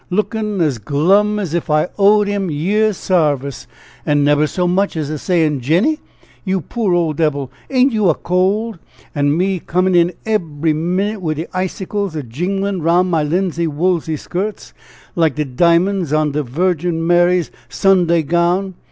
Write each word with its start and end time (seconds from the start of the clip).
lookin' 0.09 0.59
as 0.59 0.79
glum 0.79 1.37
as 1.37 1.53
if 1.53 1.69
I 1.69 1.87
owed 1.95 2.27
him 2.27 2.49
a 2.49 2.51
year's 2.51 2.97
sarvice, 2.97 3.67
an' 4.03 4.23
nebber 4.23 4.47
so 4.47 4.67
much 4.67 4.97
as 4.97 5.11
a 5.11 5.19
sayin', 5.19 5.61
'Jenny, 5.61 5.99
you 6.43 6.59
poor 6.59 6.95
old 6.95 7.17
debbil, 7.17 7.51
ain't 7.69 7.93
you 7.93 8.09
a 8.09 8.15
cold?' 8.15 8.79
an' 9.13 9.37
me 9.37 9.59
coming 9.59 9.93
in 9.93 10.13
ebery 10.25 10.73
minnit 10.73 11.21
wid 11.21 11.37
the 11.37 11.47
icicles 11.55 12.15
a 12.15 12.23
jinglin' 12.23 12.81
'roun' 12.81 13.11
my 13.11 13.21
linsey 13.21 13.67
woolsey 13.67 14.17
skurts, 14.17 14.73
like 15.15 15.35
de 15.35 15.45
diamonds 15.45 16.11
on 16.11 16.31
de 16.31 16.41
Wirgin 16.43 17.05
Mary's 17.05 17.51
Sunday 17.69 18.23
gown. 18.23 18.73